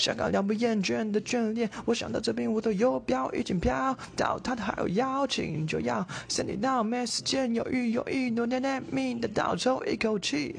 [0.00, 10.56] 香港两部厌倦的眷恋，我想到这边我邮票已经飘到他的还有邀请，就要 send it now，没时间犹豫，n 一诺难念，命的倒抽一口气。